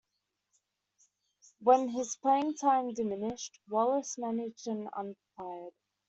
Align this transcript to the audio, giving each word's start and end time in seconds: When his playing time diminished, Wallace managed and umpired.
When 1.59 1.89
his 1.89 2.15
playing 2.15 2.55
time 2.55 2.91
diminished, 2.95 3.59
Wallace 3.69 4.17
managed 4.17 4.65
and 4.67 4.89
umpired. 4.93 5.73